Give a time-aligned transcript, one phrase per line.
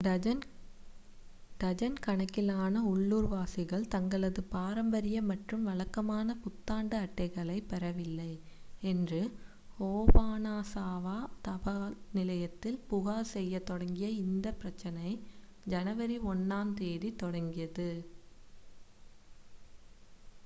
[0.03, 8.31] dozen கணக்கிலான உள்ளூர்வாசிகள் தங்களது பாரம்பரிய மற்றும் வழக்கமான புத்தாண்டு அட்டைகளைப் பெறவில்லை
[8.83, 9.19] என்று
[9.79, 11.17] ஓபனாசாவா
[11.41, 15.11] தபால் நிலையத்தில் புகார் செய்யத் தொடங்கிய இந்த பிரச்சனை
[15.65, 17.89] ஜனவரி 1-ஆம் தேதி தொடங்கியது